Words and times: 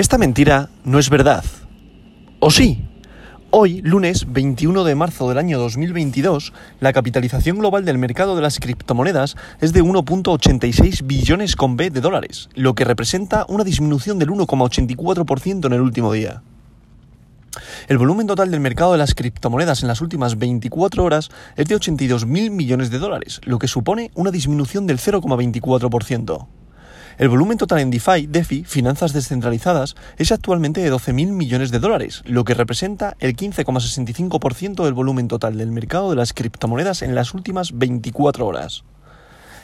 Esta 0.00 0.16
mentira 0.16 0.70
no 0.82 0.98
es 0.98 1.10
verdad. 1.10 1.44
¿O 2.38 2.50
sí? 2.50 2.88
Hoy, 3.50 3.82
lunes 3.82 4.32
21 4.32 4.82
de 4.84 4.94
marzo 4.94 5.28
del 5.28 5.36
año 5.36 5.58
2022, 5.58 6.54
la 6.80 6.94
capitalización 6.94 7.58
global 7.58 7.84
del 7.84 7.98
mercado 7.98 8.34
de 8.34 8.40
las 8.40 8.60
criptomonedas 8.60 9.36
es 9.60 9.74
de 9.74 9.84
1.86 9.84 11.06
billones 11.06 11.54
con 11.54 11.76
B 11.76 11.90
de 11.90 12.00
dólares, 12.00 12.48
lo 12.54 12.74
que 12.74 12.86
representa 12.86 13.44
una 13.46 13.62
disminución 13.62 14.18
del 14.18 14.30
1,84% 14.30 15.66
en 15.66 15.72
el 15.74 15.82
último 15.82 16.14
día. 16.14 16.42
El 17.86 17.98
volumen 17.98 18.26
total 18.26 18.50
del 18.50 18.60
mercado 18.60 18.92
de 18.92 18.98
las 18.98 19.14
criptomonedas 19.14 19.82
en 19.82 19.88
las 19.88 20.00
últimas 20.00 20.38
24 20.38 21.04
horas 21.04 21.28
es 21.56 21.66
de 21.66 21.76
82.000 21.76 22.50
millones 22.50 22.90
de 22.90 22.98
dólares, 22.98 23.42
lo 23.44 23.58
que 23.58 23.68
supone 23.68 24.12
una 24.14 24.30
disminución 24.30 24.86
del 24.86 24.96
0,24%. 24.96 26.46
El 27.20 27.28
volumen 27.28 27.58
total 27.58 27.80
en 27.80 27.90
DeFi, 27.90 28.28
DeFi, 28.28 28.64
finanzas 28.64 29.12
descentralizadas, 29.12 29.94
es 30.16 30.32
actualmente 30.32 30.80
de 30.80 30.90
12.000 30.90 31.32
millones 31.32 31.70
de 31.70 31.78
dólares, 31.78 32.22
lo 32.24 32.44
que 32.44 32.54
representa 32.54 33.14
el 33.20 33.36
15,65% 33.36 34.82
del 34.86 34.94
volumen 34.94 35.28
total 35.28 35.58
del 35.58 35.70
mercado 35.70 36.08
de 36.08 36.16
las 36.16 36.32
criptomonedas 36.32 37.02
en 37.02 37.14
las 37.14 37.34
últimas 37.34 37.76
24 37.76 38.46
horas. 38.46 38.84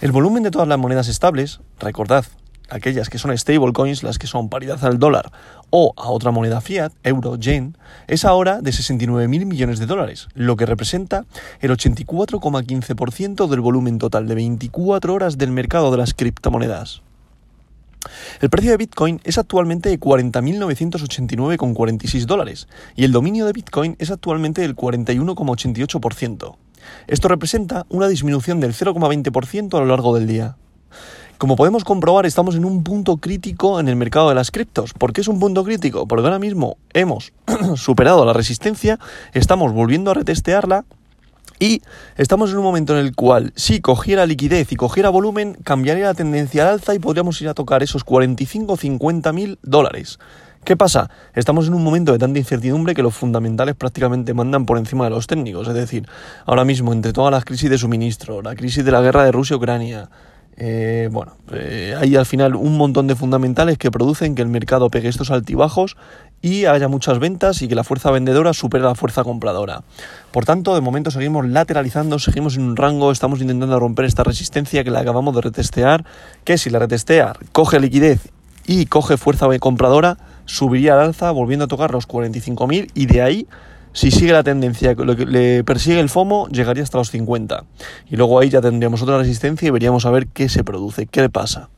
El 0.00 0.12
volumen 0.12 0.44
de 0.44 0.50
todas 0.50 0.66
las 0.66 0.78
monedas 0.78 1.08
estables, 1.08 1.60
recordad, 1.78 2.24
aquellas 2.70 3.10
que 3.10 3.18
son 3.18 3.36
stablecoins, 3.36 4.02
las 4.02 4.18
que 4.18 4.26
son 4.26 4.48
paridad 4.48 4.82
al 4.86 4.98
dólar 4.98 5.30
o 5.68 5.92
a 5.98 6.08
otra 6.08 6.30
moneda 6.30 6.62
fiat, 6.62 6.94
euro, 7.02 7.36
yen, 7.36 7.76
es 8.08 8.24
ahora 8.24 8.62
de 8.62 8.70
69.000 8.70 9.44
millones 9.44 9.78
de 9.78 9.84
dólares, 9.84 10.28
lo 10.32 10.56
que 10.56 10.64
representa 10.64 11.26
el 11.60 11.70
84,15% 11.70 13.46
del 13.46 13.60
volumen 13.60 13.98
total 13.98 14.26
de 14.26 14.36
24 14.36 15.12
horas 15.12 15.36
del 15.36 15.50
mercado 15.50 15.90
de 15.90 15.98
las 15.98 16.14
criptomonedas. 16.14 17.02
El 18.40 18.50
precio 18.50 18.72
de 18.72 18.76
Bitcoin 18.76 19.20
es 19.24 19.38
actualmente 19.38 19.88
de 19.88 19.98
40.989,46 19.98 22.26
dólares 22.26 22.68
y 22.96 23.04
el 23.04 23.12
dominio 23.12 23.46
de 23.46 23.52
Bitcoin 23.52 23.96
es 23.98 24.10
actualmente 24.10 24.60
del 24.62 24.76
41,88%. 24.76 26.56
Esto 27.06 27.28
representa 27.28 27.86
una 27.88 28.08
disminución 28.08 28.60
del 28.60 28.74
0,20% 28.74 29.76
a 29.76 29.80
lo 29.80 29.86
largo 29.86 30.14
del 30.14 30.26
día. 30.26 30.56
Como 31.38 31.56
podemos 31.56 31.82
comprobar, 31.82 32.24
estamos 32.24 32.54
en 32.54 32.64
un 32.64 32.84
punto 32.84 33.16
crítico 33.16 33.80
en 33.80 33.88
el 33.88 33.96
mercado 33.96 34.28
de 34.28 34.36
las 34.36 34.52
criptos. 34.52 34.92
¿Por 34.92 35.12
qué 35.12 35.22
es 35.22 35.28
un 35.28 35.40
punto 35.40 35.64
crítico? 35.64 36.06
Porque 36.06 36.24
ahora 36.24 36.38
mismo 36.38 36.76
hemos 36.92 37.32
superado 37.74 38.24
la 38.24 38.32
resistencia, 38.32 39.00
estamos 39.32 39.72
volviendo 39.72 40.12
a 40.12 40.14
retestearla 40.14 40.84
y 41.62 41.80
estamos 42.16 42.50
en 42.50 42.58
un 42.58 42.64
momento 42.64 42.92
en 42.98 43.06
el 43.06 43.14
cual, 43.14 43.52
si 43.54 43.80
cogiera 43.80 44.26
liquidez 44.26 44.72
y 44.72 44.74
cogiera 44.74 45.10
volumen, 45.10 45.56
cambiaría 45.62 46.06
la 46.06 46.14
tendencia 46.14 46.64
al 46.64 46.74
alza 46.74 46.92
y 46.92 46.98
podríamos 46.98 47.40
ir 47.40 47.48
a 47.48 47.54
tocar 47.54 47.84
esos 47.84 48.02
45 48.02 48.72
o 48.72 48.76
50 48.76 49.32
mil 49.32 49.60
dólares. 49.62 50.18
¿Qué 50.64 50.76
pasa? 50.76 51.08
Estamos 51.34 51.68
en 51.68 51.74
un 51.74 51.84
momento 51.84 52.10
de 52.10 52.18
tanta 52.18 52.40
incertidumbre 52.40 52.96
que 52.96 53.04
los 53.04 53.14
fundamentales 53.14 53.76
prácticamente 53.76 54.34
mandan 54.34 54.66
por 54.66 54.76
encima 54.76 55.04
de 55.04 55.10
los 55.10 55.28
técnicos. 55.28 55.68
Es 55.68 55.74
decir, 55.74 56.08
ahora 56.46 56.64
mismo, 56.64 56.92
entre 56.92 57.12
todas 57.12 57.30
las 57.30 57.44
crisis 57.44 57.70
de 57.70 57.78
suministro, 57.78 58.42
la 58.42 58.56
crisis 58.56 58.84
de 58.84 58.90
la 58.90 59.00
guerra 59.00 59.22
de 59.22 59.30
Rusia-Ucrania, 59.30 60.10
eh, 60.56 61.08
bueno, 61.10 61.32
eh, 61.52 61.94
hay 61.98 62.14
al 62.16 62.26
final 62.26 62.56
un 62.56 62.76
montón 62.76 63.06
de 63.06 63.16
fundamentales 63.16 63.78
que 63.78 63.90
producen 63.90 64.34
que 64.34 64.42
el 64.42 64.48
mercado 64.48 64.90
pegue 64.90 65.08
estos 65.08 65.30
altibajos 65.30 65.96
y 66.42 66.66
haya 66.66 66.88
muchas 66.88 67.18
ventas 67.18 67.62
y 67.62 67.68
que 67.68 67.74
la 67.74 67.84
fuerza 67.84 68.10
vendedora 68.10 68.52
supere 68.52 68.84
a 68.84 68.88
la 68.88 68.94
fuerza 68.94 69.24
compradora. 69.24 69.82
Por 70.30 70.44
tanto, 70.44 70.74
de 70.74 70.80
momento 70.80 71.10
seguimos 71.10 71.46
lateralizando, 71.46 72.18
seguimos 72.18 72.56
en 72.56 72.64
un 72.64 72.76
rango, 72.76 73.12
estamos 73.12 73.40
intentando 73.40 73.78
romper 73.78 74.04
esta 74.04 74.24
resistencia 74.24 74.84
que 74.84 74.90
la 74.90 75.00
acabamos 75.00 75.34
de 75.34 75.40
retestear, 75.40 76.04
que 76.44 76.58
si 76.58 76.68
la 76.68 76.80
retestear 76.80 77.38
coge 77.52 77.80
liquidez 77.80 78.28
y 78.66 78.86
coge 78.86 79.16
fuerza 79.16 79.46
compradora, 79.58 80.18
subiría 80.44 80.94
al 80.94 81.00
alza 81.00 81.30
volviendo 81.30 81.64
a 81.64 81.68
tocar 81.68 81.92
los 81.92 82.06
45.000 82.06 82.90
y 82.94 83.06
de 83.06 83.22
ahí 83.22 83.46
si 83.92 84.10
sigue 84.10 84.32
la 84.32 84.42
tendencia 84.42 84.94
que 84.94 85.04
le 85.04 85.64
persigue 85.64 86.00
el 86.00 86.08
FOMO, 86.08 86.48
llegaría 86.48 86.82
hasta 86.82 86.98
los 86.98 87.10
50. 87.10 87.64
Y 88.10 88.16
luego 88.16 88.38
ahí 88.38 88.48
ya 88.48 88.60
tendríamos 88.60 89.02
otra 89.02 89.18
resistencia 89.18 89.68
y 89.68 89.70
veríamos 89.70 90.06
a 90.06 90.10
ver 90.10 90.28
qué 90.28 90.48
se 90.48 90.64
produce, 90.64 91.06
qué 91.06 91.20
le 91.20 91.28
pasa. 91.28 91.68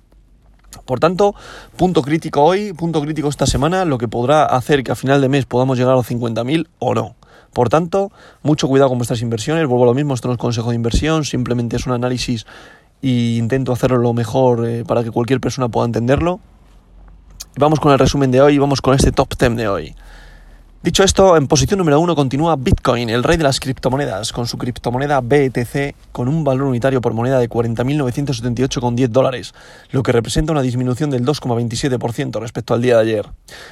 Por 0.84 1.00
tanto, 1.00 1.34
punto 1.76 2.02
crítico 2.02 2.42
hoy, 2.42 2.72
punto 2.72 3.00
crítico 3.00 3.28
esta 3.28 3.46
semana, 3.46 3.84
lo 3.84 3.98
que 3.98 4.08
podrá 4.08 4.44
hacer 4.44 4.84
que 4.84 4.92
a 4.92 4.94
final 4.94 5.20
de 5.20 5.28
mes 5.28 5.46
podamos 5.46 5.78
llegar 5.78 5.94
a 5.94 5.96
los 5.96 6.10
50.000 6.10 6.68
o 6.78 6.94
no. 6.94 7.16
Por 7.52 7.68
tanto, 7.68 8.10
mucho 8.42 8.68
cuidado 8.68 8.90
con 8.90 8.98
vuestras 8.98 9.22
inversiones. 9.22 9.66
Vuelvo 9.66 9.84
a 9.84 9.86
lo 9.86 9.94
mismo, 9.94 10.14
esto 10.14 10.28
no 10.28 10.34
es 10.34 10.40
consejo 10.40 10.70
de 10.70 10.76
inversión, 10.76 11.24
simplemente 11.24 11.76
es 11.76 11.86
un 11.86 11.92
análisis 11.92 12.46
e 13.02 13.36
intento 13.38 13.72
hacerlo 13.72 13.98
lo 13.98 14.12
mejor 14.12 14.66
eh, 14.66 14.84
para 14.84 15.04
que 15.04 15.10
cualquier 15.10 15.40
persona 15.40 15.68
pueda 15.68 15.86
entenderlo. 15.86 16.40
Vamos 17.56 17.78
con 17.78 17.92
el 17.92 17.98
resumen 17.98 18.32
de 18.32 18.40
hoy 18.40 18.58
vamos 18.58 18.80
con 18.80 18.94
este 18.94 19.12
top 19.12 19.28
10 19.38 19.56
de 19.56 19.68
hoy. 19.68 19.94
Dicho 20.84 21.02
esto, 21.02 21.38
en 21.38 21.46
posición 21.46 21.78
número 21.78 21.98
uno 21.98 22.14
continúa 22.14 22.56
Bitcoin, 22.56 23.08
el 23.08 23.22
rey 23.22 23.38
de 23.38 23.42
las 23.42 23.58
criptomonedas, 23.58 24.34
con 24.34 24.46
su 24.46 24.58
criptomoneda 24.58 25.22
BTC 25.22 25.94
con 26.12 26.28
un 26.28 26.44
valor 26.44 26.66
unitario 26.66 27.00
por 27.00 27.14
moneda 27.14 27.38
de 27.38 27.48
40.978,10 27.48 29.08
dólares, 29.08 29.54
lo 29.92 30.02
que 30.02 30.12
representa 30.12 30.52
una 30.52 30.60
disminución 30.60 31.08
del 31.08 31.24
2,27% 31.24 32.38
respecto 32.38 32.74
al 32.74 32.82
día 32.82 32.96
de 32.96 33.00
ayer. 33.00 33.26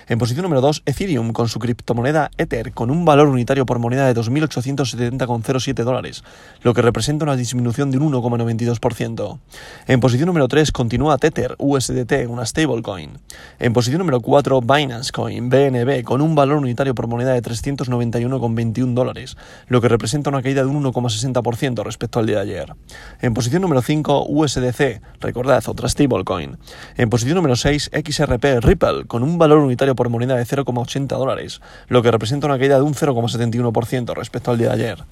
En 0.09 0.19
posición 0.19 0.43
número 0.43 0.60
2, 0.60 0.83
Ethereum, 0.84 1.33
con 1.33 1.49
su 1.49 1.59
criptomoneda 1.59 2.31
Ether 2.37 2.72
con 2.72 2.91
un 2.91 3.05
valor 3.05 3.28
unitario 3.28 3.66
por 3.66 3.78
moneda 3.78 4.06
de 4.06 4.15
2.870,07 4.21 5.84
dólares, 5.84 6.25
lo 6.62 6.75
que 6.75 6.83
representa 6.83 7.25
una 7.25 7.37
disminución 7.37 7.91
de 7.91 7.99
un 7.99 8.12
1,92%. 8.12 9.38
En 9.87 10.00
posición 10.00 10.27
número 10.27 10.49
3 10.49 10.72
continúa 10.72 11.19
Tether 11.19 11.56
USDT, 11.59 12.28
una 12.28 12.44
stablecoin. 12.44 13.19
En 13.59 13.72
posición 13.72 14.00
número 14.00 14.21
4, 14.21 14.61
Binance 14.61 15.12
Coin, 15.12 15.49
BNB, 15.49 16.03
con 16.03 16.21
un 16.21 16.34
valor 16.34 16.59
unitario 16.59 16.94
por 16.94 17.06
moneda 17.06 17.32
de 17.32 17.43
391,21 17.43 18.94
dólares, 18.94 19.37
lo 19.69 19.81
que 19.81 19.88
representa 19.88 20.31
una 20.31 20.43
caída 20.43 20.62
de 20.62 20.69
un 20.69 20.82
1,60% 20.82 21.82
respecto 21.82 22.19
al 22.19 22.27
día 22.27 22.37
de 22.37 22.43
ayer. 22.43 22.75
En 23.21 23.34
posición 23.34 23.62
número 23.62 23.82
5, 23.82 24.27
USDC, 24.28 25.00
recordad, 25.21 25.62
otra 25.66 25.88
stablecoin. 25.88 26.59
En 26.97 27.11
posición 27.11 27.37
número 27.37 27.56
6, 27.56 27.91
XRP 27.93 28.61
Ripple, 28.61 29.06
con 29.06 29.22
un 29.22 29.38
valor 29.38 29.62
unitario 29.65 29.95
por 29.95 30.09
moneda 30.09 30.37
de 30.37 30.45
0,80 30.45 31.06
dólares, 31.09 31.61
lo 31.89 32.03
que 32.03 32.11
representa 32.11 32.47
una 32.47 32.59
caída 32.59 32.77
de 32.77 32.83
un 32.83 32.95
0,71% 32.95 34.15
respecto 34.15 34.50
al 34.50 34.59
día 34.59 34.69
de 34.69 34.75
ayer. 34.75 35.05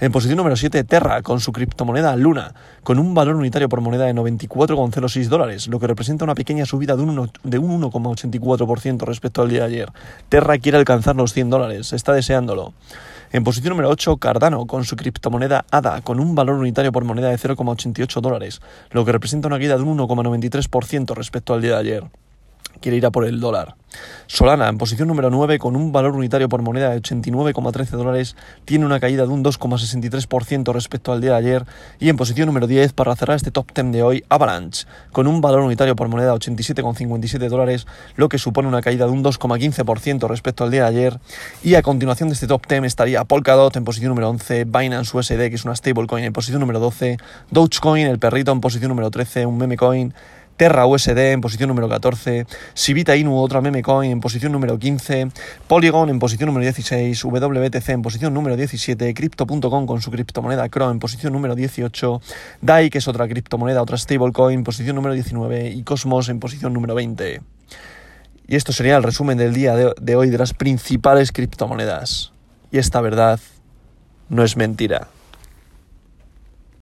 En 0.00 0.12
posición 0.12 0.36
número 0.36 0.56
7, 0.56 0.84
Terra, 0.84 1.22
con 1.22 1.40
su 1.40 1.52
criptomoneda 1.52 2.14
Luna, 2.16 2.54
con 2.82 2.98
un 2.98 3.14
valor 3.14 3.36
unitario 3.36 3.68
por 3.68 3.80
moneda 3.80 4.04
de 4.04 4.14
94,06 4.14 5.28
dólares, 5.28 5.68
lo 5.68 5.80
que 5.80 5.86
representa 5.86 6.24
una 6.24 6.34
pequeña 6.34 6.66
subida 6.66 6.96
de 6.96 7.02
un 7.02 7.16
1,84% 7.16 9.06
respecto 9.06 9.42
al 9.42 9.48
día 9.48 9.60
de 9.60 9.66
ayer. 9.66 9.92
Terra 10.28 10.58
quiere 10.58 10.78
alcanzar 10.78 11.16
los 11.16 11.34
dólares, 11.34 11.92
está 11.92 12.12
deseándolo. 12.12 12.72
En 13.30 13.44
posición 13.44 13.70
número 13.70 13.90
8, 13.90 14.16
Cardano, 14.16 14.66
con 14.66 14.84
su 14.84 14.96
criptomoneda 14.96 15.66
ADA, 15.70 16.00
con 16.00 16.18
un 16.18 16.34
valor 16.34 16.56
unitario 16.56 16.92
por 16.92 17.04
moneda 17.04 17.28
de 17.28 17.36
0,88 17.36 18.20
dólares, 18.20 18.60
lo 18.90 19.04
que 19.04 19.12
representa 19.12 19.48
una 19.48 19.58
caída 19.58 19.76
de 19.76 19.82
un 19.82 19.98
1,93% 19.98 21.14
respecto 21.14 21.54
al 21.54 21.60
día 21.60 21.72
de 21.72 21.76
ayer 21.76 22.04
quiere 22.80 22.96
ir 22.96 23.06
a 23.06 23.10
por 23.10 23.24
el 23.24 23.40
dólar. 23.40 23.76
Solana, 24.26 24.68
en 24.68 24.76
posición 24.76 25.08
número 25.08 25.30
9, 25.30 25.58
con 25.58 25.74
un 25.74 25.90
valor 25.90 26.14
unitario 26.14 26.48
por 26.48 26.60
moneda 26.60 26.90
de 26.90 27.00
89,13 27.00 27.86
dólares, 27.96 28.36
tiene 28.66 28.84
una 28.84 29.00
caída 29.00 29.24
de 29.24 29.32
un 29.32 29.42
2,63% 29.42 30.72
respecto 30.74 31.12
al 31.12 31.22
día 31.22 31.32
de 31.32 31.36
ayer. 31.38 31.64
Y 31.98 32.10
en 32.10 32.16
posición 32.16 32.46
número 32.46 32.66
10, 32.66 32.92
para 32.92 33.16
cerrar 33.16 33.36
este 33.36 33.50
top 33.50 33.72
10 33.74 33.92
de 33.92 34.02
hoy, 34.02 34.24
Avalanche, 34.28 34.86
con 35.12 35.26
un 35.26 35.40
valor 35.40 35.60
unitario 35.60 35.96
por 35.96 36.08
moneda 36.08 36.32
de 36.32 36.38
87,57 36.38 37.48
dólares, 37.48 37.86
lo 38.16 38.28
que 38.28 38.38
supone 38.38 38.68
una 38.68 38.82
caída 38.82 39.06
de 39.06 39.12
un 39.12 39.24
2,15% 39.24 40.28
respecto 40.28 40.64
al 40.64 40.70
día 40.70 40.82
de 40.82 40.88
ayer. 40.88 41.20
Y 41.62 41.74
a 41.74 41.82
continuación 41.82 42.28
de 42.28 42.34
este 42.34 42.46
top 42.46 42.66
10 42.68 42.84
estaría 42.84 43.24
Polkadot 43.24 43.74
en 43.76 43.84
posición 43.84 44.10
número 44.10 44.28
11, 44.28 44.64
Binance 44.64 45.16
USD, 45.16 45.48
que 45.48 45.54
es 45.54 45.64
una 45.64 45.74
stablecoin, 45.74 46.24
en 46.24 46.32
posición 46.34 46.60
número 46.60 46.80
12, 46.80 47.16
Dogecoin, 47.50 48.06
el 48.06 48.18
perrito, 48.18 48.52
en 48.52 48.60
posición 48.60 48.90
número 48.90 49.10
13, 49.10 49.46
un 49.46 49.56
meme 49.56 49.78
coin 49.78 50.12
Terra 50.58 50.86
USD 50.86 51.16
en 51.30 51.40
posición 51.40 51.68
número 51.68 51.88
14, 51.88 52.44
Sivita 52.74 53.14
Inu, 53.14 53.38
otra 53.38 53.60
meme 53.60 53.80
coin 53.80 54.10
en 54.10 54.20
posición 54.20 54.50
número 54.50 54.76
15, 54.76 55.28
Polygon 55.68 56.10
en 56.10 56.18
posición 56.18 56.48
número 56.48 56.64
16, 56.64 57.24
WBTC 57.24 57.88
en 57.90 58.02
posición 58.02 58.34
número 58.34 58.56
17, 58.56 59.14
Crypto.com 59.14 59.86
con 59.86 60.02
su 60.02 60.10
criptomoneda 60.10 60.68
CRO 60.68 60.90
en 60.90 60.98
posición 60.98 61.32
número 61.32 61.54
18, 61.54 62.20
DAI, 62.60 62.90
que 62.90 62.98
es 62.98 63.06
otra 63.06 63.28
criptomoneda, 63.28 63.80
otra 63.80 63.96
stablecoin, 63.96 64.58
en 64.58 64.64
posición 64.64 64.96
número 64.96 65.14
19 65.14 65.70
y 65.70 65.84
Cosmos 65.84 66.28
en 66.28 66.40
posición 66.40 66.72
número 66.72 66.96
20. 66.96 67.40
Y 68.48 68.56
esto 68.56 68.72
sería 68.72 68.96
el 68.96 69.04
resumen 69.04 69.38
del 69.38 69.54
día 69.54 69.76
de 69.76 70.16
hoy 70.16 70.28
de 70.28 70.38
las 70.38 70.54
principales 70.54 71.30
criptomonedas. 71.30 72.32
Y 72.72 72.78
esta 72.78 73.00
verdad 73.00 73.38
no 74.28 74.42
es 74.42 74.56
mentira. 74.56 75.06